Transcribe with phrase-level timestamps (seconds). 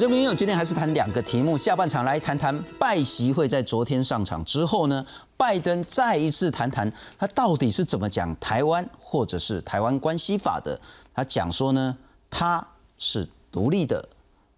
[0.00, 5.04] 我这边有今天还是谈两个题目，下半场来谈谈拜习会在昨天上场之后呢，
[5.36, 10.80] 拜登再一次谈谈他到底是怎么讲台湾或者是台湾关系法的。
[11.12, 11.94] 他讲说呢，
[12.30, 12.66] 他
[12.98, 14.02] 是独立的，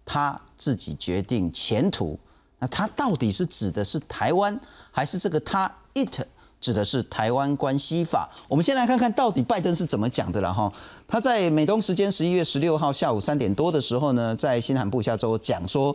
[0.05, 2.17] 他自己决定前途。
[2.59, 4.57] 那他到底是指的是台湾，
[4.91, 6.25] 还是这个他 it？
[6.63, 8.29] 指的是台湾关系法。
[8.47, 10.71] 我们先来看看到底拜登是怎么讲的了哈。
[11.05, 15.93] 他在美东时间十一月十六号下午三点多的时候呢，在新罕布夏州讲说，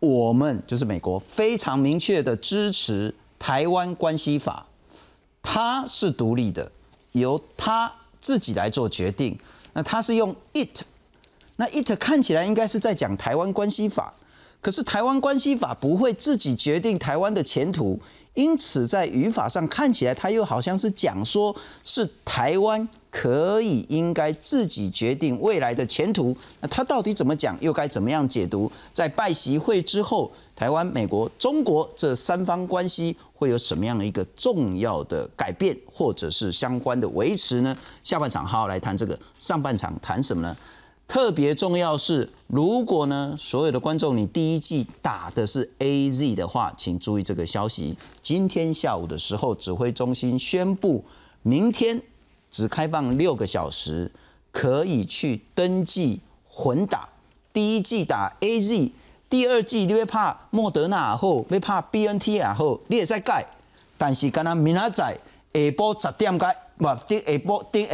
[0.00, 4.66] 我们就是美国非常明确的支持台湾关系法，
[5.42, 6.70] 它是独立的，
[7.12, 9.38] 由他自己来做决定。
[9.72, 10.82] 那他是用 it，
[11.56, 14.12] 那 it 看起来应该是在讲台湾关系法，
[14.62, 18.00] 可是台湾关系法不会自己决定台湾的前途。
[18.34, 26.34] 因此，在语法上看起来，它又好像是讲说，是台湾可以应该自己决定未来的前途。
[26.60, 28.72] 那他到底怎么讲，又该怎么样解读？
[28.94, 37.76] 在拜习会之后，台湾、美国、中国这三方关系会有什么样的一个重要的改变，或者是相关的维持呢？
[38.02, 40.56] 下半场好好来谈这个，上半场谈什么呢？
[41.12, 47.98] 特别重要是，如果呢，所有的观众你第一季打的是 A Z 的话，请注意这个消息。
[48.22, 51.04] 今天下午的时候，指挥中心宣布，
[51.42, 52.00] 明天
[52.50, 54.10] 只开放六个小时，
[54.50, 57.06] 可以去登记混打。
[57.52, 58.92] 第一季打 A Z，
[59.28, 63.46] 第二季你会怕莫德纳后，会怕 B N T 啊后，你也在改。
[63.98, 65.18] 但是刚刚明仔载
[65.52, 66.56] 下晡十点改。
[66.82, 67.84] 不，第下晡第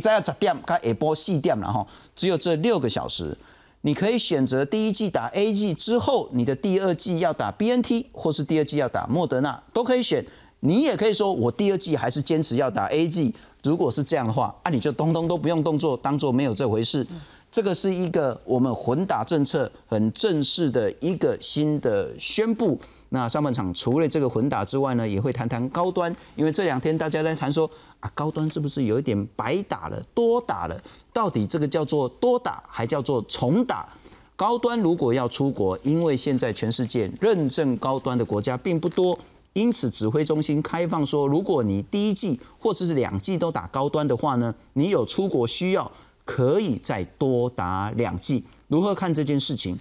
[0.00, 3.36] 下下早要十点，加下晡四点了哈，只有这六个小时，
[3.82, 10.24] 你可以选择第一季打 A G 之后，你的第二季要打 B N T，或是第二季要打莫德纳，都可以选。
[10.60, 13.34] 你也可以说，我第二季还是坚持要打 A G。
[13.62, 17.06] 如果是这样的话，啊，你就通通都不用动作，当做没有这回事。
[17.50, 22.78] 这个是一个我们混打政策很正式的一个新的宣布。
[23.10, 30.80] 那上半场除了这个混打之外呢，也会谈谈高端，因为这两天大家在谈说啊，高端是不是有一点白打了、多打了？
[31.12, 33.88] 到底这个叫做多打，还叫做重打？
[34.34, 39.18] 高端如果要出国，因为现在全世界认证高端的国家并不多，
[39.52, 45.90] 因此指挥中心开放说，如果你第一季或者是两季都打高端的话呢，你有出国需要。
[46.22, 49.76] 可以再多打两季，如何看这件事情？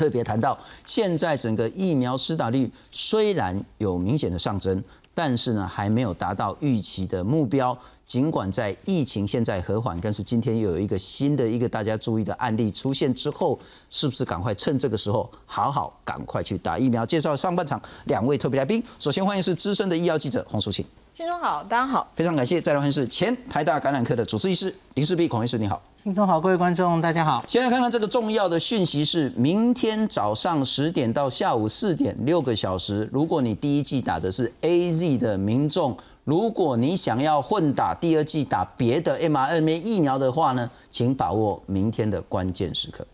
[0.00, 4.82] 特别谈到现在整个疫苗施打率虽然有明显的上升，
[5.14, 7.76] 但是呢还没有达到预期的目标。
[8.06, 13.60] 尽管在疫情现在和缓，但是今天又有一个新的一个大家注意的案例出现之后，
[13.90, 17.04] 是不是赶快趁这个时候好好赶快去打疫苗？
[17.04, 20.82] 介绍上半场两位特别来宾，首先欢迎是资深的医药记者黄淑清。
[21.12, 22.60] 新中好，大家好，非常感谢。
[22.60, 25.82] 再来欢迎是前台大感染科的主治医师林世碧孔医师，你好。
[26.02, 27.44] 听众好，各位观众大家好。
[27.48, 43.04] 先来看看这个重要的讯息是，明天早上十点到下午四点六个小时，如果你第一季打的是 A Z 的民众，如果你想要混打第二季打别的 m R N A 疫苗的话呢，请把握明天的关键时刻。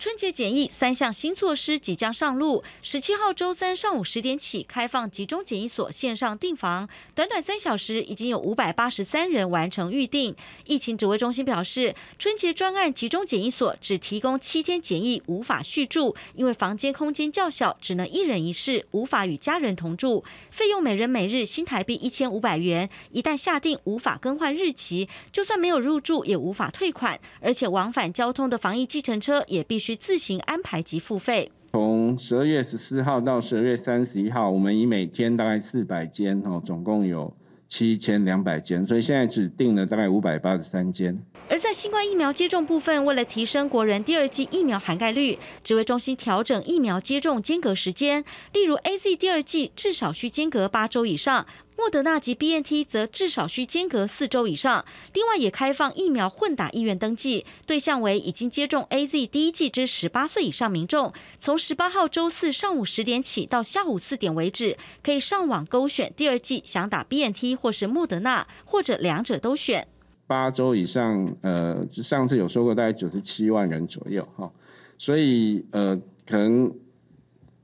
[0.00, 2.64] 春节检疫三项新措施即将上路。
[2.82, 10.34] 十七号周三上午十点起开放集中检疫所线上订房，短短三小时已经有五百八十三人完成预订。
[10.64, 20.24] 疫情指挥中心表示，春节专案集中检疫所只提供七天检疫，无法续住，因为房间空间较小，只能一人一室，无法与家人同住。
[20.50, 29.89] 费用每人每日新台币一千五百元，一旦下定无法更换日期，就算没有入住也无法退款，而且往返交通的防疫计程车也必须。
[29.94, 31.50] 自行安排及付费。
[31.72, 37.32] 从十二月十四号到十二月三十一号，我们以每天大概四百间哦，总共有
[37.68, 41.16] 七千两百间，所以现在只定了大概五百八十三间。
[41.48, 51.46] 而在新冠疫苗接种部分，为了提升国人第二季疫苗涵盖率，指挥中心调整疫苗接种间隔时间，例如 A Z 第二季至少需间隔八周以上。
[51.80, 54.84] 莫德纳及 B N T 则至少需间隔四周以上。
[55.14, 61.10] 另外，也开放疫苗混打意愿登记，对象为已经接种 A Z 第一剂之十八岁以上民众。
[61.38, 69.88] 从十八号周四上午十点起到下午四点为止，可以上网勾选第二剂想打 B N T 或是莫德纳，或者两者都选。
[70.26, 74.52] 八周以上，呃，上次有说过大概九十七万人左右哈，
[74.98, 76.70] 所以呃，可能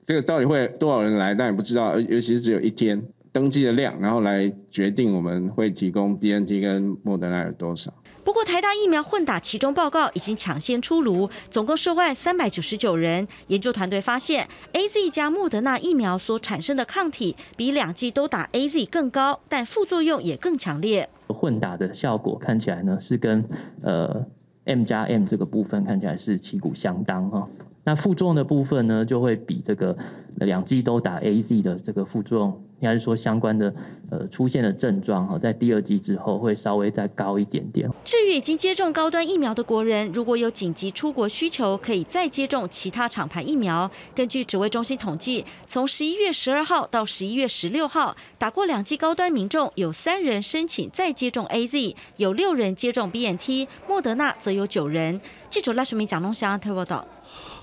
[0.07, 3.07] 这个到底会多少人来，但也不知道，尤其是只有一天。
[3.37, 7.93] 登记的量，然后来决定我们会提供 B N T 跟莫德纳有多少。
[8.25, 13.29] 不过台大疫苗混打其中报告已经抢先出炉，总共涉外三百九十九人。
[13.49, 21.06] 研究团队发现，A Z 加莫德纳疫苗所产生的抗体比两剂都打 A Z 更高，但副作用也更强烈。
[21.29, 23.44] 混打的效果看起来呢是跟
[23.82, 24.25] 呃
[24.65, 27.47] M 加 M 这个部分看起来是旗鼓相当哈。
[27.85, 29.94] 那副作用的部分呢，就会比这个
[30.37, 32.62] 两剂都打 A Z 的这个副作用。
[32.81, 33.75] 应该是说相关的
[34.11, 37.90] 呃出现的症状哈，在第二季之后会稍微再高一点点。
[38.05, 43.90] 至于已经接种高端疫苗的国人，如果有紧急出国需求，可以再接种其他厂牌疫苗。
[44.14, 55.20] 根据指挥中心统计，从十一月十二号到十一月十六号，打过两剂高端民众有三人申请再接种 A Z，有六人接种 B N T，莫德纳则有九人。
[55.49, 57.06] 记者赖淑明、蒋东祥特报道。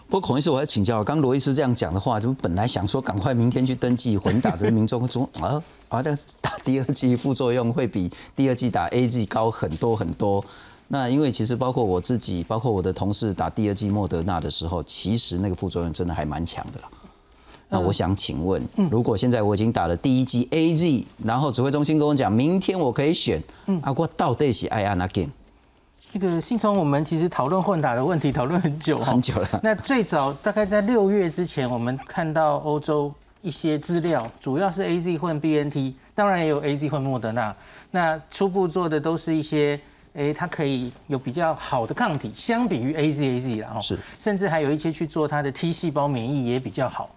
[0.09, 10.43] 不过孔医师，我要请教，刚罗医师这样讲的话，就本来想说赶快明天去登记混打的民众说啊，啊，那打第二剂副作用会比第二剂打 A G 高很多很多。
[10.89, 16.87] 那因为其实包括我自己，包括我的同事打第二剂莫德纳的时候，其实那个副作用真的还蛮强的了。
[17.69, 18.61] 那我想请问，
[18.91, 23.41] 如果现在我已经打了第一剂 A G，然后指挥中心跟我讲明天我可以选，
[23.81, 25.27] 啊，我到底是爱安哪件？
[26.15, 29.59] 那个信聪，我们其实讨论混打的问题讨论很久很久了。
[29.63, 33.11] 那最早大概在六月之前，我们看到欧洲
[33.41, 37.53] 一些资料，主要是 A Z 混 B N T，当然也有 A Z 混莫德纳。
[37.89, 39.79] 那初步做的都是一些，
[40.13, 47.09] 哎，它可以有比较好的抗体，相比于 A Z A Z 然后是，甚至还有一些去做它的 T 细胞免疫也比较好。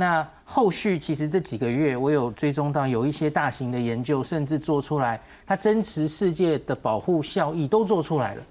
[0.00, 8.42] 那后续其实这几个月，我有追踪到有一些大型的研究，甚至做出来，它真实世界的保护效益都做出来了，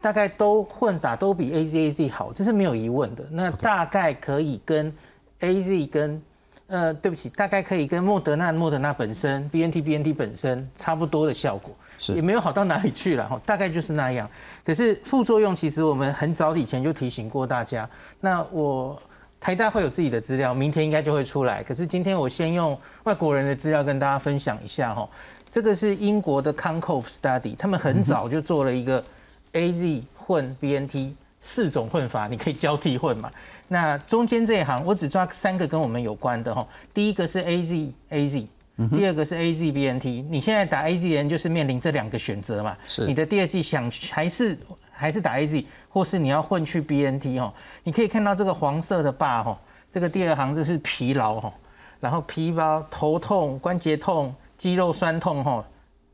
[0.00, 3.24] 大概都混打都比 A Z A Z 好，这是没有疑问的。
[3.30, 4.92] 那大概可以跟
[5.38, 6.22] A Z 跟
[6.66, 14.28] 呃，对不起，大概可以跟莫德纳莫德纳本身 B N T B N T 本身差不多的效果，是也没有好到哪里去了哈，大概就是那样。
[14.64, 17.88] 可是副作用其实我们很早以前就提醒过大家，
[18.18, 19.00] 那我。
[19.40, 21.62] 台大会有自己的资料，明天应该就会出来。
[21.62, 25.08] 可是今天我先用外国人的资料跟大家分享一下哈。
[25.50, 29.02] 这个是英国的 Concove Study，他们很早就做了一个
[29.52, 33.30] A Z 混 B N T 四种混法，你可以交替混嘛。
[33.68, 36.66] 那中间这一行我只抓三个跟我们有关的哈。
[36.92, 38.46] 第一个是 A Z A Z，
[38.90, 40.26] 第二个是 A Z B N T。
[40.28, 42.76] 你现在打 A Z 人就是面临这两个选择嘛。
[42.86, 43.06] 是。
[43.06, 44.58] 你的第二季想还是
[44.96, 45.66] 还是打 A Z？
[45.88, 47.52] 或是你要混去 BNT 哦，
[47.82, 49.58] 你可以看到这个黄色的坝哈，
[49.90, 51.52] 这个第二行就是疲劳哦，
[52.00, 55.64] 然后疲劳、头痛、关节痛、肌肉酸痛哦，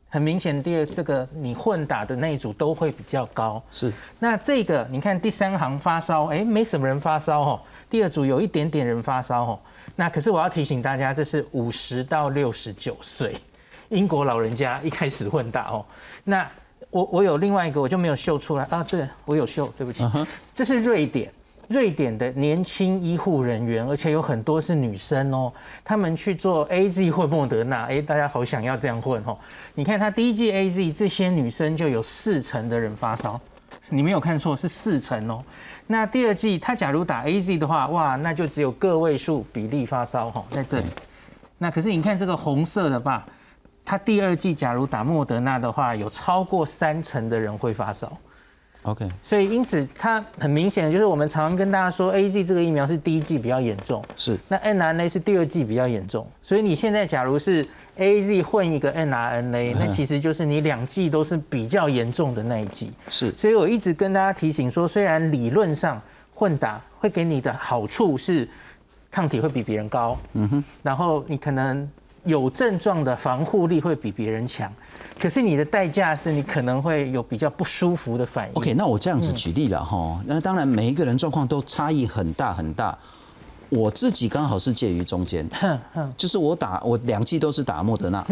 [0.07, 3.61] 很明显第二这个你混打的那一组都会比较高。
[3.71, 9.59] 是，那这个你看第三行发烧，哎，没什么人发烧哦，第二组有一点点人发烧哦，
[9.97, 13.35] 那可是我要提醒大家，这是五十到六十九岁
[13.89, 15.85] 英国老人家一开始混打哦，
[16.23, 16.49] 那。
[16.93, 18.83] 我我有另外一个，我就没有秀出来啊。
[18.83, 20.07] 对，我有秀，对不起。
[20.53, 21.31] 这是瑞典，
[21.67, 25.51] 瑞典的年轻医护人员，而且有很多是女生哦。
[25.83, 29.35] 他们去做 A Z 或莫德纳，哎，大家好想要这样混哦。
[29.73, 33.41] 你看他第一季 A Z，这些女生就有四成的人发烧，
[33.89, 35.43] 你没有看错，是四成哦。
[35.87, 40.85] 那第二季他假如打 A Z 的话，哇，那就只有个位数比例发烧哈，在这里。
[41.57, 43.25] 那可是你看这个红色的吧。
[43.85, 48.11] 他第二季假如打莫德纳的话，有超过三成的人会发烧。
[48.83, 54.37] OK，所以因此它很明显的就是我们常常跟大家说，A G 这个疫苗是第一季比较严重，是。
[54.49, 62.91] 那 N R N A 是第二季比较严重，所以你现在假如是 A Z 混一个 N R N A，那其实就是你两季都是比较严重的那一季。
[63.07, 63.31] 是。
[63.37, 66.01] 所以我一直跟大家提醒说，虽然理论上
[66.33, 68.45] 混打会给你的好处是
[69.09, 71.89] 抗体会比别人高，嗯哼，然后你可能。
[72.25, 74.71] 有症状的防护力会比别人强，
[75.19, 78.53] 可是你的代价是你可能会有比较不舒服的反应。
[78.55, 82.97] OK，那我这样子举例了哈，那当然每一个人状况都差异很大很大，
[83.69, 85.45] 我自己刚好是介于中间，
[86.15, 88.25] 就是我打我两剂都是打莫德纳，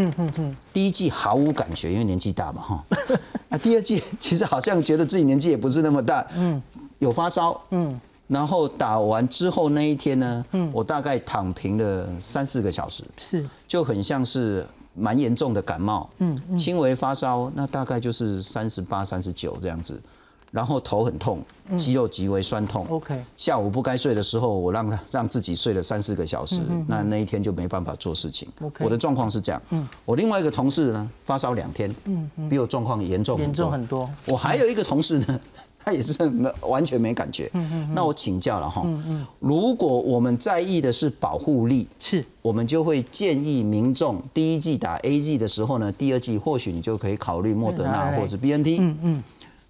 [0.72, 2.86] 第一剂毫无感觉，因为年纪大嘛哈，
[3.50, 6.62] 啊第二剂其实好像觉得自己年纪也不是那么大，嗯，
[7.00, 8.00] 有发烧，嗯。
[8.32, 10.72] 然后打完之后那一天呢，嗯。
[10.74, 13.46] 我大概躺平了三四个小时，是。
[13.68, 20.02] 就很像是蛮严重的感冒，嗯，轻微发烧，那大概就是三十八、三十九这样子，
[20.50, 21.44] 然后头很痛，
[21.78, 35.40] 肌肉极为酸痛，OK，下午不该睡的时候，我让让自己睡了三四个小时，那那一天就没办法做事情，OK，我的状况是这样，嗯，我另外一个同事呢发烧两天，嗯比我状况严重严重很多，我还有一个同事呢。
[35.84, 37.50] 他也是没完全没感觉。
[37.54, 37.94] 嗯嗯。
[37.94, 38.84] 那我请教了哈。
[38.86, 39.28] 嗯嗯。
[39.40, 48.78] 如果我们在意的是保护力，是，我们就会建议民众第一季打 A G 的时候呢，第二季或许你就可以考虑莫德纳或者 B N T。
[48.80, 49.24] 嗯嗯。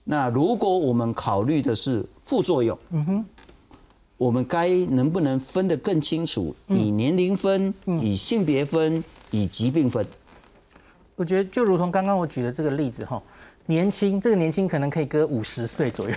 [0.04, 3.26] 那如果我们考虑的是副作用，嗯哼，
[4.18, 6.54] 我们该能不能分得更清楚？
[6.68, 10.06] 以年龄分，以性别分，以疾病分？
[11.16, 13.22] 我觉得就如同刚刚我举的这个例子哈。
[13.72, 16.16] 年轻，这个年轻可能可以搁五十岁左右，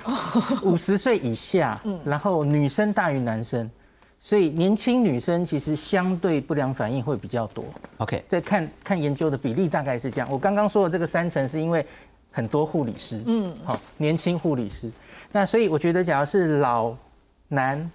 [0.63, 3.71] 五十岁以下，然后女生大于男生，
[4.19, 7.65] 所以年轻女生其实相对不良反应会比较多。
[7.99, 10.29] OK，在看看研究的比例大概是这样。
[10.29, 11.87] 我刚刚说的这个三成是因为
[12.33, 14.91] 很多护理师，嗯，好，年轻护理师。
[15.31, 16.93] 那所以我觉得，假如是老
[17.47, 17.89] 男。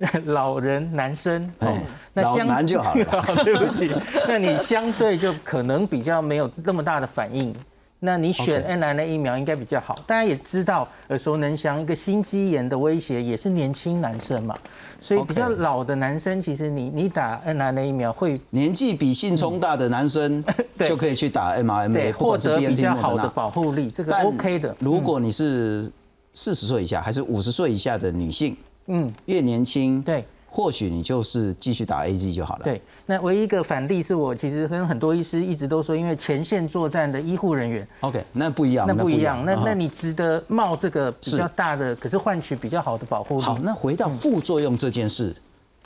[0.24, 1.76] 老人男生，哦
[2.14, 3.24] 那相男就好了了。
[3.44, 3.94] 对不起，
[4.26, 7.54] 那你相对就可能比较没有那么大的反应。
[8.02, 9.94] 那你选 n r n 疫苗应该比较好。
[10.06, 14.56] 大家也知道，耳熟能详，一个心肌炎的威胁也是年轻男生嘛，
[14.98, 20.42] 所以比较老的男生，其实你你打 n r n a 疫苗会年纪比性冲大的男生
[20.78, 22.94] 对就可以去打 mRNA，对获不管是得比较。
[22.94, 24.76] 好的保护力，这个但 OK 的。
[24.78, 25.90] 如果你是
[26.34, 37.86] 四十岁以下还是五十岁以下的女性，嗯，越年轻，对或许你就是继续打 A G 就好了。，对，那唯一一个反例是我其实跟很多医师一直都说，因为前线作战的医护人员。
[38.00, 43.40] OK，那不一样，那不一样，那啊那你值得冒这个比是较大的，可是换取比较好的保护。
[43.40, 45.34] 好，那回到副作用这件事，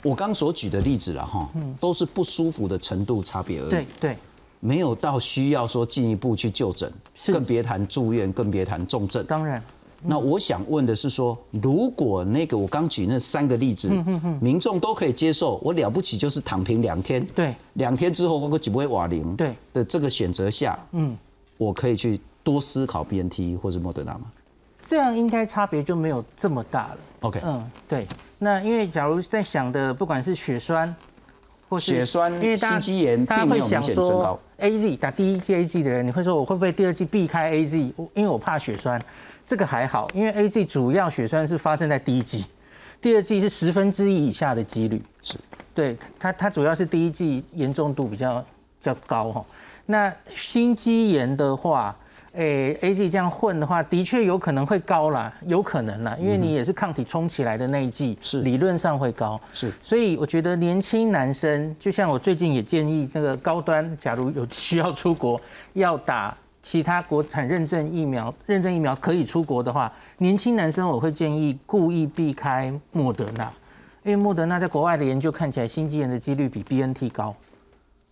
[0.03, 1.47] 我刚所举的例子了哈，
[1.79, 3.67] 都是不舒服的程度差别而已。
[3.67, 4.17] 嗯对对，
[4.59, 6.91] 没有到需要说进一步去就诊，
[7.27, 9.23] 更别谈住院，更别谈重症。
[9.25, 9.61] 当然，
[10.07, 21.17] 那我想问的是说，如果那个我刚举那三个例子，嗯民众都可以接受，我了不起就是躺平两天，对，两天之后我几不会瓦零，对的这个选择下，嗯，
[21.57, 24.25] 我可以去多思考 BNT 或者莫德纳吗？
[24.81, 26.97] 这样应该差别就没有这么大了。
[27.21, 28.07] OK 嗯，对。
[28.37, 30.95] 那因为假如在想的，不管是血栓，
[31.67, 37.77] 或是血栓因为大家心肌炎大家会想说高 A Z 打第一剂 A Z 的人，你会说我会不会第二剂避开 A Z？
[38.13, 39.01] 因为我怕血栓。
[39.45, 42.45] 这个还好，因为 A Z 主要血栓是发生在第一季，
[43.01, 45.01] 第二季是十分之一以下的几率。
[45.21, 45.35] 是
[45.73, 48.45] 对它，它主要是第一季严重度比较比
[48.81, 49.45] 较高哈。
[49.85, 51.95] 那心肌炎的话，
[52.33, 59.39] 诶、a G 这样混的话，的确有可能会高啦，有可能啦，因为你也是抗体冲起来的那一季，是理论上会高。
[59.53, 65.39] 是所以我觉得年轻男生，就像我最近也建议那个高端，假如有需要出国
[65.73, 66.35] 要打
[66.65, 73.53] 其他国产认证疫苗，认证疫苗可以出国的话，年轻男生我会建议故意避开莫德纳，
[74.03, 77.35] 因为莫德纳在国外的研究看起来心肌炎的几率比 B N T 高。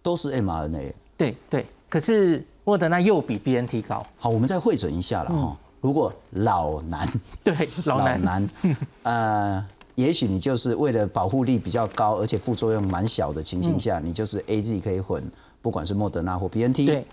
[0.04, 0.94] 都是 mRNA。
[1.18, 4.06] 对对，可是莫德纳又比 B N T 高。
[4.20, 5.58] 好，我们再会诊一下了哈。
[5.82, 7.08] 如果老男
[7.44, 8.50] 对，嗯老男
[9.02, 15.24] 呃，也许你就是为了保护力比较高，而且副作用蛮小的情形下，你就是 A Z 可以混，
[15.60, 16.86] 不管是莫德纳或 B N T。
[16.86, 17.06] 对，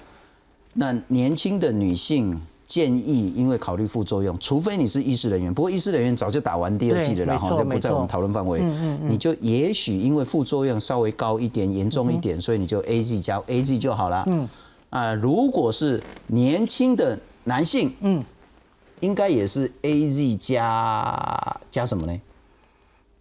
[0.75, 8.63] 那年轻的女性建议，因为考虑副作用，除非你是医师人员，不过医师人员早就打完第二剂了啦，对没错哈，这不在我们讨论范围。
[9.09, 14.25] 你就也许因为副作用稍微高一点、严重一点，所以你就 A Z 加 A Z 就好了。
[14.29, 14.49] 嗯。
[14.91, 18.25] 啊，如果是年轻的男性，嗯，
[19.01, 22.21] 应该也是 A Z 加加什么呢？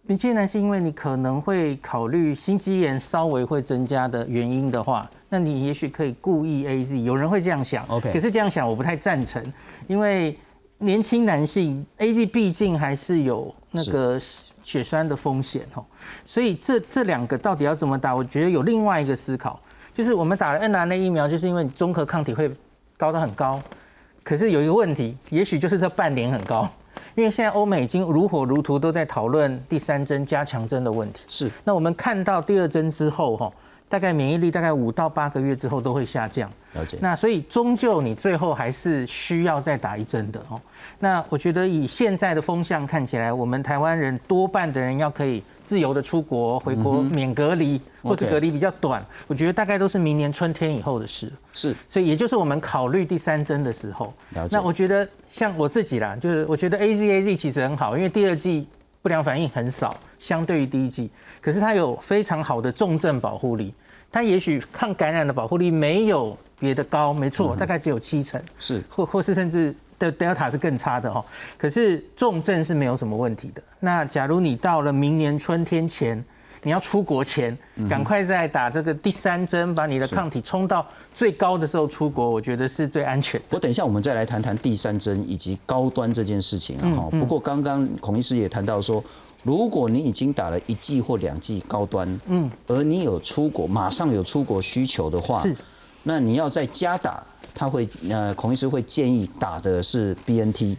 [0.02, 7.00] 你既然是因为你可能会考虑心肌炎稍微会增加的原因的话，那你也许可以故意 A Z。
[7.02, 9.40] 有人会这样想 OK 可是这样想我不太赞成，
[9.86, 10.36] 因为
[10.78, 14.18] 年轻男性 A Z 毕竟还是有那个
[14.62, 15.84] 血栓的风险哦，
[16.24, 18.16] 所以这这两个到底要怎么打？
[18.16, 19.60] 我觉得有另外一个思考，
[19.94, 22.50] 就是我们打了 n r n a 疫苗，就是因为你综合抗体会
[22.96, 23.62] 高到很高，
[24.24, 26.68] 可是有一个问题，也许就是这半年很高。
[27.20, 31.24] 因为现在欧美已经如火如荼都在讨论第三针加强针的问题。
[31.28, 33.52] 是那我们看到第二针之后，哈，
[33.90, 36.50] 大概免疫力大概五到八个月之后都会下降。
[36.74, 36.96] 了解。
[37.02, 40.58] 那所以终究你最后还是需要再打一针的哦。
[41.00, 51.30] 那我觉得以现在的风向看起来，我们台湾人多半的人要可以自由的出国回国免隔离，或者隔离比较短，我觉得大概都是明年春天以后的事。
[51.52, 58.68] 是所以也就是我们考虑第三针的时候了，解那我觉得像我自己啦，就是我觉得 A Z A Z 其实很好，因为第二季
[59.02, 63.72] 不良反应很少，相对于第一季，可是它有非常好的重症保护力，
[64.12, 68.82] 它也许抗感染的保护力没有别的高，没错，大概只有七成，是。
[68.88, 71.24] 或或是甚至的 Delta 是更差的哈，
[71.56, 73.62] 可是重症是没有什么问题的。
[73.78, 76.22] 那假如你到了明年春天前，
[76.62, 77.56] 你要出国前，
[77.88, 83.40] 赶快再打这个第三针，把你的抗体冲到最高的时候出国，我觉得是最安全。
[83.48, 86.88] 我等一下，我们再来谈谈第三针以及高端这件事情啊。
[86.96, 89.02] 哈、不过刚刚孔医师也谈到说，
[89.42, 95.56] 如果你已经打了一剂或两剂高端，嗯，而你有出国，马上有出国需求的话是，
[96.02, 97.24] 那你要再加打，
[97.54, 100.76] 他会呃，孔医师会建议打的是 BNT。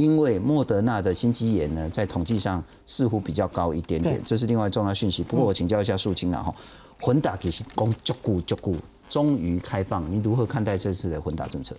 [0.00, 5.22] 因为莫德纳的心肌炎呢，在统计上似乎比较高一点点对，这是另外重要讯息。
[5.22, 6.54] 不过我请教一下素清了哈，
[6.98, 8.74] 混打其实供足够足够，
[9.10, 11.76] 终于开放，你如何看待这次的混打政策？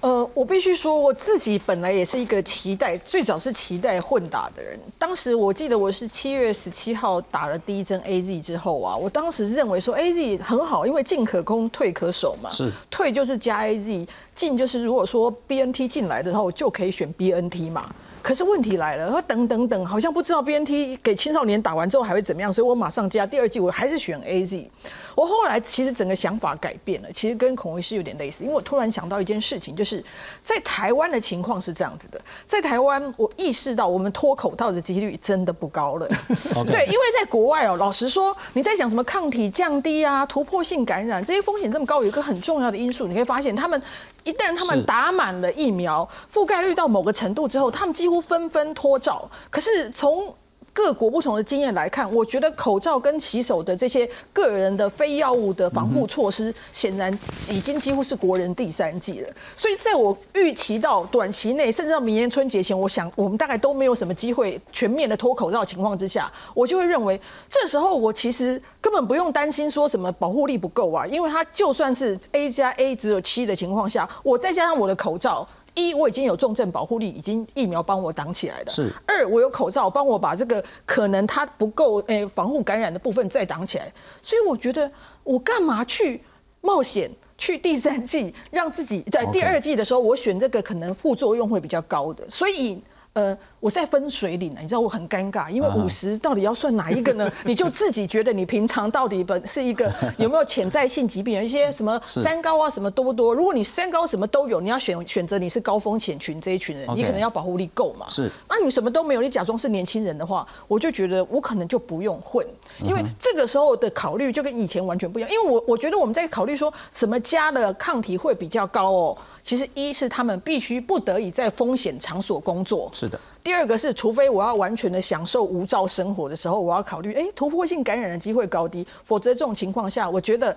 [0.00, 4.78] 呃，我必须说，我自己本来也是一个期待，最早是期待混打的人。
[4.96, 12.48] 当时我记得我是七月十七号打了第一针 A Z 之后啊，我当时认为说 A Z 很好，因为进可攻，退可守嘛。
[12.48, 17.92] 是，退就是加 A Z，进就是如果说 B N T 进来的时候，就可以选 B N T 嘛。
[18.28, 24.70] 可是问题来了，说等等等，好像不知道 B N T 给青少年打完之后还会怎么样，所以我马上加第二季，我还是选 A Z。
[25.14, 30.04] 我后来其实整个想法改变了，其实跟孔维是有点类似，因为我突然想到一件事情，就是
[30.44, 36.06] 在台湾的情况是这样子的，在台湾我意识到我们脱口罩的几率真的不高了。
[36.70, 43.80] 对，因为在国外哦，老实说，你在讲什么抗体降低啊、突破性感染这些风险这么高，有一个很重要的因素，你会发现他们
[44.24, 49.30] 一旦他们打满了疫苗，覆盖率到某个程度之后，他们几乎纷纷脱罩。
[49.50, 50.34] 可是从
[50.78, 57.12] 各国不同的经验来看，我觉得口罩跟洗手的这些个人的非药物的防护措施，显然
[57.50, 59.28] 已经几乎是国人第三季了。
[59.56, 67.20] 所以在我预期到短期内，甚至到明年春节前，我想我们大概都没有什么机会全面的脱口罩情况之下，我就会认为
[67.50, 75.44] 这时候我其实根本不用担心说什么保护力不够啊，因为它就算是 A 加 A 只有七的情况下，我再加上我的口罩。
[75.78, 78.68] 一，我已经有重症保护力，已经疫苗帮我挡起来了。
[78.68, 78.92] 是。
[79.06, 83.92] 二，我有口罩帮我把这个可能它不够诶防护感染的部分再挡起来。
[84.22, 84.90] 所以我觉得
[85.22, 86.22] 我干嘛去
[86.60, 92.28] 冒险去第三季，让自己在第二季的时候我选这个可能副作用会比较高的。
[92.28, 92.82] 所以
[93.18, 93.38] 呃。
[93.60, 97.28] 我在分水岭呢，你知道我很尴尬，因为五十到底要算哪一个呢？
[97.44, 103.34] 你就自己觉得你平常到底本是一个 有没有潜在性疾病，有一些什么三高啊什么多不多？
[103.34, 108.06] 如果你三高什么都有，你要选选择你是高风险群这一群人，你可能要保护力够嘛。
[108.08, 112.46] 是，那你什么都没有，你假装是年轻人的话，我就觉得我可能就不用混，
[112.84, 115.28] 因为这个时候的考虑就跟以前完全不一样。
[115.28, 122.88] 因为我我觉得我们在考虑说什么加的抗体会比较高哦，其实一是他们必须不得已在风险场所工作。
[122.92, 123.18] 是的。
[123.42, 128.86] 第二个是，除非我要完全的享受无照生活的时候，我要考虑，哎，突破性感染的机会高低。
[129.04, 130.56] 否则这种情况下，我觉得，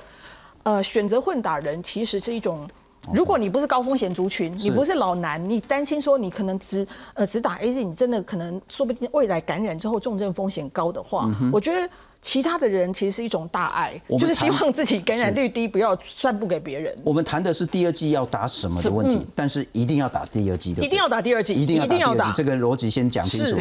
[0.63, 2.67] 呃，选择混打人其实是一种，
[3.13, 11.89] 如果你不是高风险族群，你不是老男，你担心说你可能只呃只打 A Z，你真的可能说不定未来感染之后重症风险高的话，我觉得。
[12.21, 16.95] 其他的人其实是一种大爱，就是希望自己感染率低，不要散布给别人。
[17.03, 22.31] 我们谈的是第二季要打什么的问题，但是一定要打第二季的，一定要打第二季，一定要打第二季。
[22.35, 23.57] 这个逻辑先讲清楚。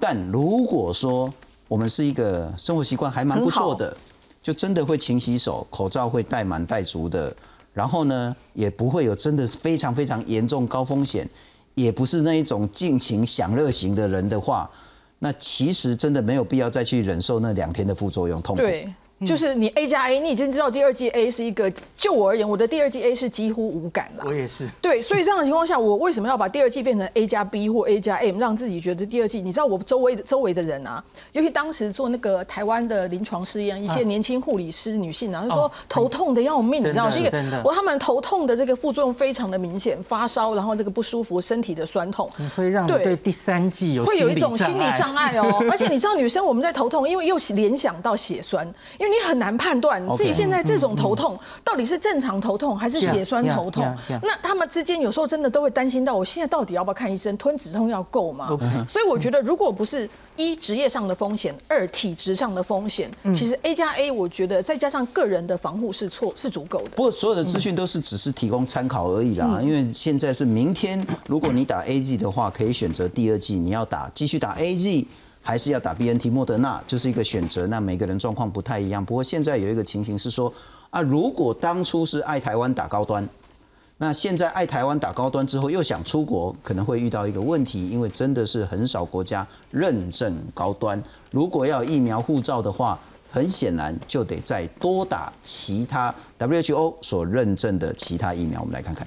[0.00, 1.30] 但如果说
[1.68, 3.94] 我们是一个生活习惯还蛮不错的，
[4.42, 7.36] 就真的会勤洗手，口罩会戴满戴足的，
[7.74, 11.28] 然后呢，也不会有真的非常非常严重高风险，
[11.74, 14.70] 也不是那一种尽情享乐型的人的话。
[15.18, 18.62] 那其实真的没有必要再去忍受那两天的副作用痛苦。
[19.26, 24.24] 就是你 A 加 A，你已经知道第二季 A 是一个，就我而言，我的第二季 A 是几乎无感了。
[24.26, 24.68] 我也是。
[24.80, 29.40] 对，所以这样的情况下，我为什么要把第二季变成 A 加 B 或 A 加 M，让自己觉得第二季？
[29.40, 31.02] 你知道我周围的周围的人啊，
[31.32, 45.66] 尤其当时做那个台湾的临床试验，一些年轻护理师女性啊，就说头痛的要命，你知道这个，我他们头痛的这个副作用非常的明显，发烧，然后这个不舒服，身体的酸痛，会让对第三季有会有一种心理障碍哦。
[45.68, 48.64] 而且你知道女生我们在头痛，因为又联想到血栓，
[48.98, 50.00] 因为你很难判断。
[50.16, 53.84] 自己现在这种头痛到底是正常头痛还是血栓头痛？
[54.22, 57.36] 那他们之间有时候真的都会担心到，我现在到底要不要看医生？
[57.36, 58.48] 吞止痛药够吗？
[58.86, 66.90] 所以我觉得，如果不是一职业上的风险，二体质上的风险，其实 A 加 A，我觉得再加上个人的防护是错是足够的。
[66.96, 75.06] 不过所有的资讯都是只是提供参考而已啦，因为现在是明天，如果你打 A G 的话，可以选择第二季，你要打继续打 A G。
[75.48, 77.66] 还是要打 B N T 莫德纳，就是一个选择。
[77.68, 79.02] 那每个人状况不太一样。
[79.02, 80.52] 不过现在有一个情形是说，
[80.90, 83.26] 啊，如果当初是爱台湾打高端，
[83.96, 91.02] 那现在爱台湾打高端之后又想出国，可能会遇到一个问题，因为真的是很少国家认证高端。
[91.30, 92.98] 如果要疫苗护照的话，
[93.30, 98.60] 很显然就得再多打其他 W H O 所认证的其他疫苗。
[98.60, 99.06] 我们来看看。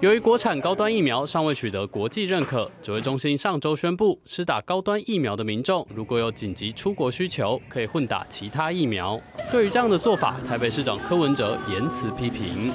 [0.00, 9.20] 由于国产高端疫苗尚未取得国际认可，指挥中心上周宣布，施打高端疫苗的民众如果有紧急出国需求，可以混打其他疫苗。
[9.50, 12.70] 对于这样的做法，台北市长柯文哲言辞批评：“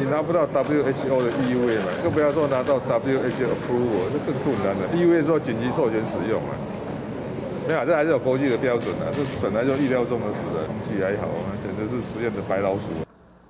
[0.00, 4.88] 你拿不到 WHO 的 EUA 嘛，更不要说拿到 WHO approval，这更困难的。
[4.96, 6.54] EUA 说紧急授权使用嘛，
[7.68, 10.64] 没有，这还是有国际的标准的，这本来就意料中的事了。
[10.64, 12.80] 空气还好啊，简直是实验的白老鼠。”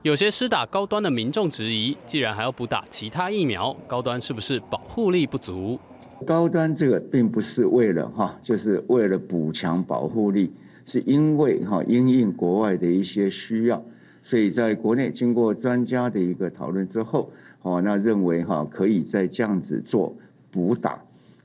[0.02, 5.78] 有些施打高端的民众质疑，既然还要补打其他疫苗，高端是不是保护力不足？
[6.26, 10.52] 高端这个并不是为了哈，就是为了补强保护力，
[10.86, 13.80] 是因为哈因应国外的一些需要，
[14.24, 17.30] 所以在国内经过专家的一个讨论之后，
[17.62, 20.12] 哦，那认为哈可以再这样子做
[20.50, 21.00] 补打，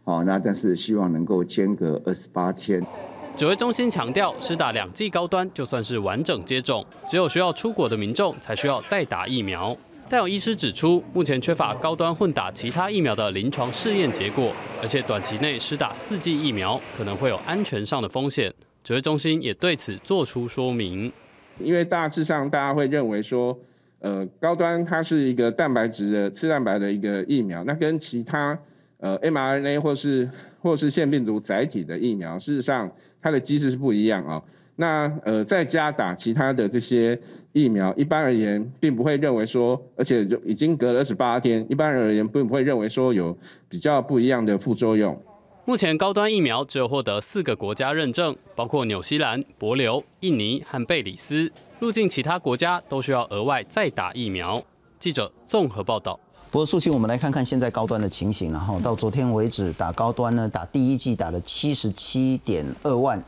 [0.06, 2.84] 哦，那但是希望能够间隔二十八天。
[3.38, 9.78] 指挥中心强调，施打两剂高端就算是完整接种，只有需要出国的民众才需要再打疫苗。
[10.10, 18.52] 但有医师指出，目前缺乏高端混打其他疫苗的临床试验结果，而且短期内施打四剂疫苗可能会有安全上的风险。
[18.84, 21.12] 指挥中心也对此做出说明，
[21.60, 23.56] 因为大致上大家会认为说，
[24.00, 28.58] 呃，高端它是一个蛋白质的次蛋白的一个疫苗，那跟其他
[28.98, 30.28] 呃 mRNA 或是
[30.60, 32.92] 或是腺病毒载体的疫苗，事实上。
[33.22, 34.42] 它的机制是不一样啊，
[34.76, 37.20] 那呃在家打其他的这些
[37.52, 45.20] 疫苗，一般而言并不会认为说，而且就已经隔了二十八天，一般而言并不会认为说有比较不一样的副作用。
[45.66, 54.64] 目前高端疫苗只有获得四个国家认证，包括纽西兰、博琉、印尼和贝里斯，入境其他国家都需要额外再打疫苗。
[54.98, 56.18] 记者综合报道。
[56.50, 58.54] 不过，素清，我们来看看现在高端的情形。
[58.54, 63.22] 然后到昨天为止，打高端呢，打第一季打了七十七点二万，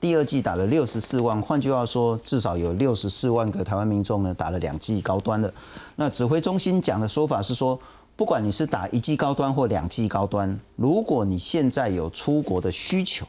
[0.00, 1.40] 第二季打了六十四万。
[1.40, 5.52] 换句话说，至少有六十四万个台湾民众呢打了两剂高端的。
[5.94, 7.78] 那指挥中心讲的说法是说，
[8.16, 13.24] 不管你是打一剂高端或两剂高端，如果你现在有出国的需求，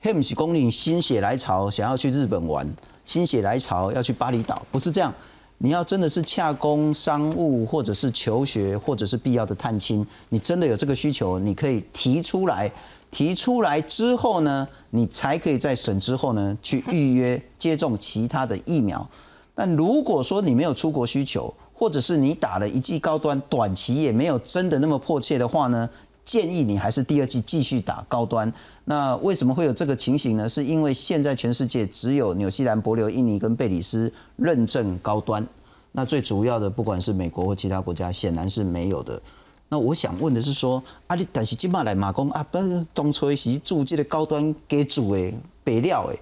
[0.00, 2.72] 黑姆西公里心血来潮想要去日本玩，
[3.04, 5.12] 心血来潮要去巴厘岛，不是这样。
[5.62, 12.72] 你要真的是洽公商务，或者是求学，或者是必要的探亲，你真的有这个需求，你可以提出来，
[13.10, 19.06] 提出来之后呢，你才可以在审之后呢去预约接种其他的疫苗。
[19.54, 25.86] 但如果说你没有出国需求，或者是你打了一剂高端，短期也没有真的那么迫切的话呢？
[26.30, 28.52] 建议你还是第二季继续打高端。
[28.84, 30.48] 那为什么会有这个情形呢？
[30.48, 35.44] 是因为现在全世界只有纽西兰、伯琉、印尼跟贝里斯认证高端。
[35.90, 39.20] 那最主要的，不管是美国或其他国家，显然是没有的。
[39.68, 46.20] 那我想问的是说，啊，你但是今嘛来马工啊，不是东吹西住这个高端给主诶北料诶，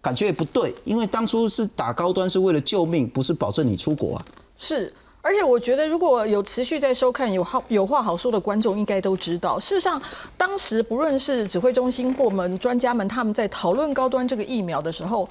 [0.00, 4.24] 感觉也不对，因为当初是打高端是为了救命，不是保证你出国啊。
[4.56, 4.94] 是。
[5.28, 10.00] 而且我觉得，如果有持续在收看、有好有话好说的观众，应该都知道，事实上，
[10.38, 15.28] 当时不论是指挥中心或我们专家们，他们在讨论高端这个疫苗的时候。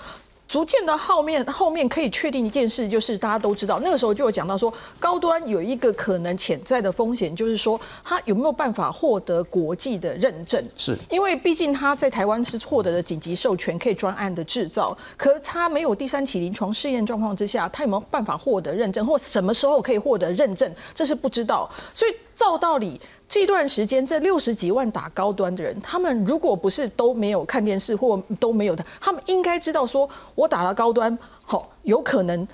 [0.48, 10.64] 逐渐的后面后面可以确定一件事，就是大家都知道，那个时候就有讲到说，高端有一个可能潜在的风险，就是说它有没有办法获得国际的认证？
[10.76, 21.70] 是，因为毕竟它在台湾是获得了紧急授权，可以专案的制造，可是它没有第三期临床试验状况之下，它有没有办法获得认证，或什么时候可以获得认证，这是不知道。
[21.94, 23.00] 所以照道理。
[23.30, 32.48] 这段时间，这六十几万打高端的人，他们如果不是都没有看电视或都没有的，他们应该知道说，我打了高端，好有可能。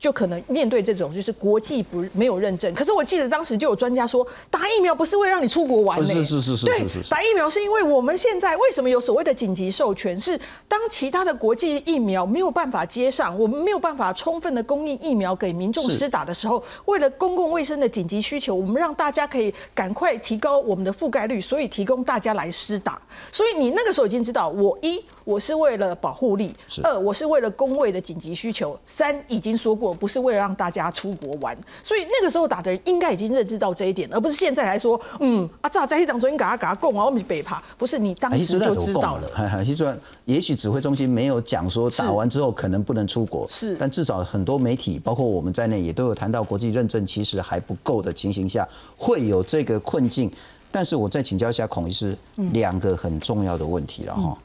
[0.00, 6.78] 就可能面对这种就是国际不没有认证，可是我记得当时就有专家说，打疫苗不是为了让你出国玩，是是是是对，
[7.10, 10.18] 打疫苗是因为我们现在为什么有所谓的紧急授权？
[10.18, 22.98] 是当其他的国际疫苗没有办法接上，我们没有办法充分的供应疫苗给民众施打的时候，为了公共卫生的紧急需求，我们让大家可以赶快提高我们的覆盖率，所以提供大家来施打。
[23.30, 29.90] 所以你那个时候已经知道，我一我是为了保护力，二我是为了工位的紧急需求，三已经说过。
[30.00, 39.64] 不是为了让大家出国玩，所以那个时候打的人应该已经认知到这一点，而不是现在来说，嗯，啊，咋在一党昨天给他给他供啊，我们是北怕，不是你当时就知道了。
[39.64, 50.30] 其实 也许指挥中心没有讲说打完之后可能不能出国，是，但至少很多媒体，包括我们在内，也都有谈到国际认证其实还不够的情形下，会有这个困境。
[50.72, 52.16] 但是我再请教一下孔医师，
[52.52, 54.38] 两个很重要的问题了哈，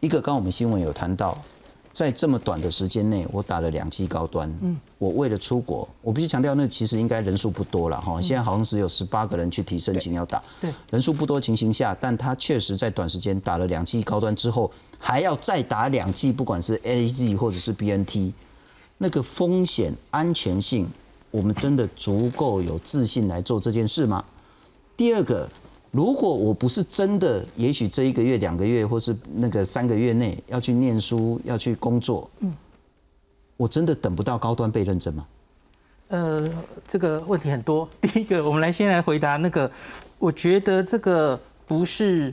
[0.00, 1.36] 一个刚我们新闻有谈到。
[1.92, 4.48] 在这么短的时间内，我打了两剂高端。
[4.60, 8.22] 嗯，我为了出国，我必须强调，那其实应该人数不多了哈。
[8.22, 18.32] 现在好像只有十八个人去提申请要打，对，人数不多情形下，但他确实在短时间打了两剂高端之后，还要再打两剂，不管是 A Z 或者是 B N T，
[18.98, 20.88] 那个风险安全性，
[21.32, 24.24] 我们真的足够有自信来做这件事吗？
[24.96, 25.50] 第二个。
[25.90, 32.54] 如果我不是真的，也许这一个月、两个月，或是那个三个月内要去念书、要去工作，嗯，
[33.56, 35.26] 我真的等不到高端被认证吗？
[36.08, 36.48] 呃，
[36.86, 37.88] 这个问题很多。
[38.02, 39.68] 第一个，我们来先来回答那个，
[40.18, 42.32] 我觉得这个不是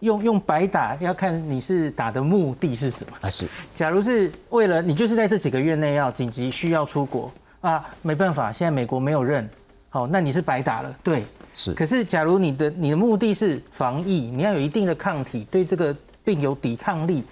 [0.00, 3.16] 用用白打，要看你是打的目的是什么。
[3.20, 3.46] 啊，是。
[3.72, 7.30] 假如是为了你就是在这几个月内要紧急需要出国
[7.60, 9.48] 啊，没办法，现在美国没有认，
[9.88, 11.24] 好，那你是白打了，对。
[11.58, 15.94] 是，可是假如你的你的目的是防疫，你要有一定的抗体，对这个
[16.24, 17.24] 病有抵抗力，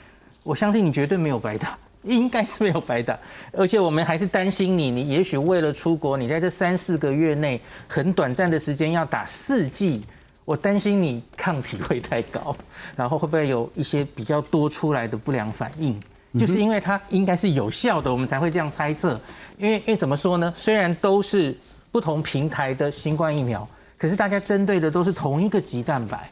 [0.42, 1.78] 我相信你绝对没有白打。
[2.02, 3.18] 应该是没有白打，
[3.52, 10.04] 而且我们还是担心你，你也许为了出国，你在这三四个月内很短暂的时间要打四剂，
[10.44, 12.56] 我担心你抗体会太高，
[12.94, 16.00] 然后会不会有一些比较多出来的不良反应？
[16.38, 19.20] 就是因为它应该是有效的，我们才会这样猜测。
[19.58, 20.52] 因为因为怎么说呢？
[20.54, 21.56] 虽然都是
[21.90, 26.30] 不同平台的新冠疫苗，可是大家针对的都是同一个鸡蛋白。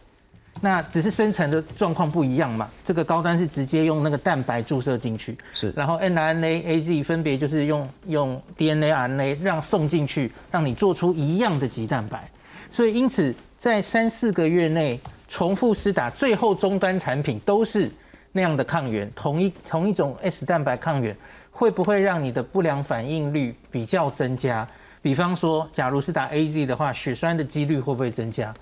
[0.60, 2.70] 那只是生成的状况不一样嘛？
[2.84, 12.30] 这个高端是直接用那个蛋白注射进去，是，然后 n r n a A、Z 分别就是用用 DNA、RNA 让送进去，让你做出一样的鸡蛋白。
[12.70, 14.98] 所以因此，在三四个月内
[15.28, 17.90] 重复施打，最后终端产品都是
[18.30, 21.14] 那样的抗原，同一同一种 S 蛋白抗原，
[21.50, 24.66] 会不会让你的不良反应率比较增加？
[25.04, 28.54] 比方说，假如是打 A、Z 的话，血栓的几率会不会增加？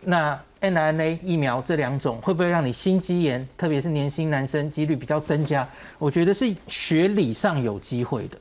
[0.00, 5.68] 那 n r n a 疫苗这两种会不会让你心肌炎，特别是年轻男生几率比较增加？
[5.98, 8.38] 我觉得是学理上有机会的，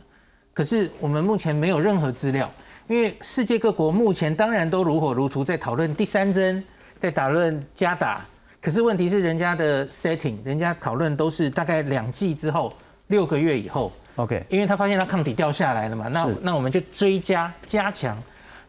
[0.54, 2.48] 可是我们目前没有任何资料，
[2.88, 6.64] 因为世界各国目前当然都如火如荼在讨论第三针，
[7.00, 8.24] 在讨论加打，
[8.62, 12.72] 可是问题是人家的 setting，人家讨论都是大概两剂之后
[13.08, 18.18] 六个月以后，OK，因为他发现他抗体掉下来了嘛，那那我们就追加加强，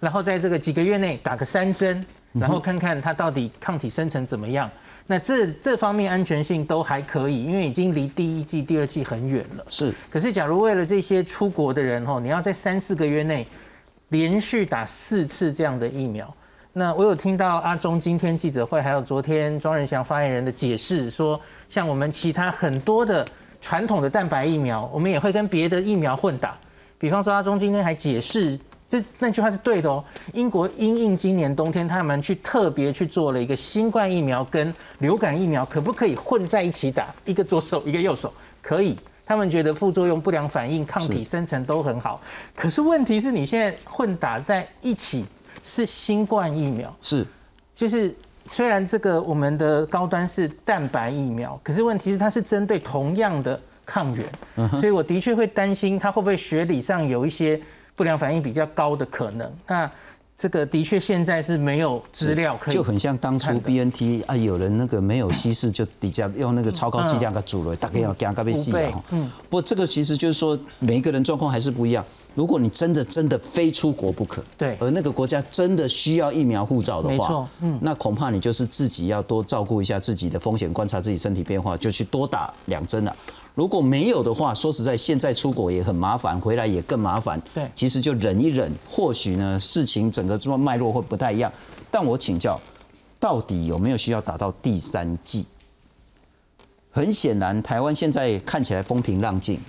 [0.00, 2.04] 然后在这个几个月内打个三针。
[2.34, 4.70] 然后看看他到底抗体生成怎么样，
[5.06, 9.66] 那这这方面安全性都还可以，因为已经离第一季、第二季很远了。
[9.68, 13.46] 是，可是假如为了这些出国的人吼，你要在三四个月内
[14.08, 16.34] 连续打四次这样的疫苗，
[16.72, 23.26] 那我有听到阿中今天记者会，还有昨天庄仁祥发言人的解释说，像我们其他很多的
[23.62, 26.58] 传统的蛋白疫苗，我们也会跟别的疫苗混打，
[26.98, 28.58] 比方说阿中今天还解释。
[28.90, 30.04] 这那句话是对的哦。
[30.34, 37.06] 英国因应今年冬天，他们去特别去做了一个新冠疫苗跟流感疫苗，可不可以混在一起打？
[37.24, 38.98] 一个左手，一个右手，可以。
[39.24, 42.20] 他们觉得副作用、不良反应、抗体生成都很好。
[42.54, 45.24] 可是问题是你现在混打在一起
[45.62, 47.26] 是新冠疫苗，是，
[47.74, 48.14] 就是
[48.46, 57.60] 虽然这个我们的高端是蛋白疫苗，可是问题是它是针对同样的抗原，所以我的确会担心它会不会学理上有一些。
[57.94, 59.88] 不良反应比较高的可能，那
[60.34, 72.02] 这个的确现在是没有资料可以，就很像当初 B N T 啊，有人那个没有稀释就底下用那个超高剂量的煮了，大概要加咖啡细了嗯，不过这个其实就是说每一个人状况还是不一样。
[72.34, 83.16] 如果你真的真的非出国不可，对，而那个国家真的需要疫苗护照的话，嗯，那恐怕你就是自己要多照顾一下自己的风险，观察自己身体变化，就去多打两针了。
[83.54, 87.40] 如果没有的话，说实在，现在出国也很麻烦，回来也更麻烦。
[87.52, 91.52] 对，其实就忍一忍，或许呢，事情整个这么脉络会不太一样。
[91.90, 92.58] 但我请教，
[93.20, 95.44] 到底有没有需要打到第三季？
[96.90, 99.60] 很显然，台湾现在看起来风平浪静，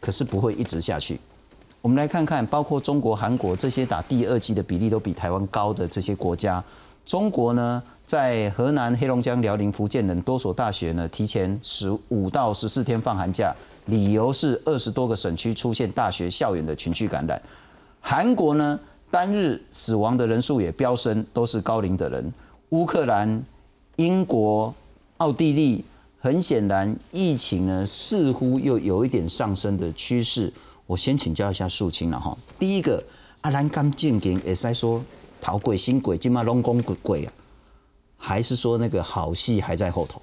[0.00, 1.18] 可是不会一直下去。
[1.84, 6.64] 我们来看看，包括中国、韩国这些打第二季的比例都比台湾高的这些国家，
[7.04, 7.82] 中国呢？
[8.06, 17.40] 在河南、黑龙江、辽宁、福建等多所大学呢，提前十五到十四天放寒假，理由是二十多个省区出现大学校园的群聚感染。
[18.00, 22.32] 韩国呢，单日死亡的人数也飙升，都是高龄的人。
[22.70, 23.44] 乌克兰、
[23.96, 24.74] 英国、
[25.18, 25.84] 奥地利，
[26.18, 30.50] 很显然疫情呢似乎又有一点上升的趋势。
[30.86, 32.36] 我先请教一下素清了哈。
[32.58, 33.02] 第一个，
[33.40, 35.02] 阿兰刚进京也在说
[35.40, 37.32] 逃鬼新鬼，今嘛龙宫鬼鬼啊。
[38.16, 40.22] 还是说那个好戏还在后头？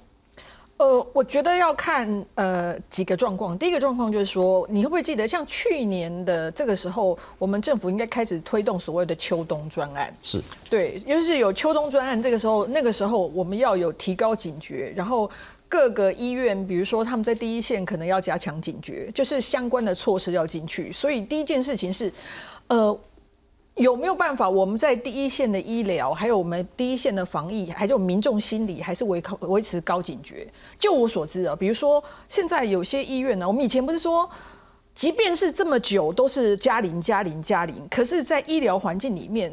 [0.78, 3.56] 呃，我觉得要看呃几个状况。
[3.56, 10.12] 第一个状况就是说，你会不会记得，像去年的这个时候，我们政府应该开始推动所谓的秋冬专案。
[10.20, 15.30] 是对，尤其是有秋冬专案，这个时候那个时候我们要有提高警觉，然后
[15.72, 20.92] 各个医院，比如说他们在第一线可能要加强警觉，就是相关的措施要进去。
[20.92, 22.12] 所以第一件事情是，
[22.66, 22.98] 呃。
[23.76, 24.46] 有没有办法？
[24.46, 30.46] 我们在第一线的医疗，还有我们第一线的防疫，还有民众心理，还是维靠维持高警觉？
[30.78, 34.28] 就我所知啊，比如说现在有些医院呢，我们以前不是说，
[34.94, 39.50] 即便是这么久都是加零加零加零，可是，在医疗环境里面。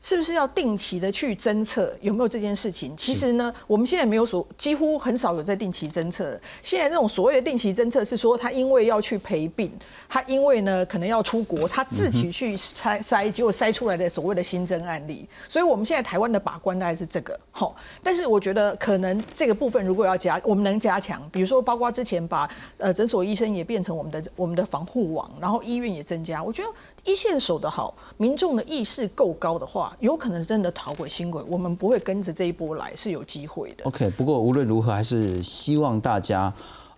[0.00, 2.96] 是不是要定期的去侦测有没有这件事情？
[2.96, 6.38] 其实呢，我们现在没有所，几乎很少有在定期侦测。
[6.62, 9.70] 现在那种所谓的定期侦测，是说他因为要去陪病，
[10.08, 15.28] 他因为呢可能要出国，他自己去筛筛，结果筛出来的所谓的新增案例。
[15.48, 17.74] 所以我们现在台湾的把关大概是这个，好。
[18.02, 26.68] 但是我觉得可能这个部分如果要加，我们能加强，比如说包括之前把呃诊所医生也变成我们的我们的防护网，然后医院也增加，我觉得。
[27.08, 33.84] 一线守得好，民众的意识够高的话，有可能真的逃鬼新鬼，我们不会跟着这一波来，是有机会的。
[33.84, 36.52] OK，不过无论如何，还是希望大家，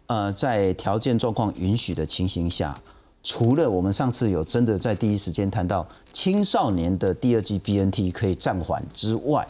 [0.07, 2.77] 呃，在条件状况允许的情形下，
[3.23, 9.47] 除了我们上次有真的在第一时间谈到青少年的第二季 BNT 可以暂缓之外，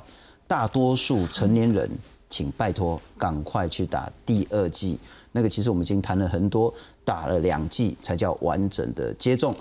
[0.46, 1.90] 大多数成年人，
[2.28, 5.00] 请拜托赶快去打第二剂。
[5.32, 9.54] 那个其实我们已经谈了很多，打了两剂才叫完整的接种。